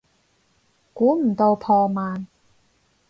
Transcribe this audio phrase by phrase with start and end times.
[0.95, 2.25] 估唔到破万